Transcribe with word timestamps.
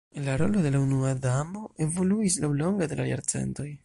La 0.25 0.35
rolo 0.35 0.61
de 0.63 0.71
la 0.75 0.79
Unua 0.85 1.11
Damo 1.25 1.61
evoluis 1.87 2.39
laŭlonge 2.47 2.89
de 2.95 2.99
la 3.03 3.07
jarcentoj. 3.11 3.69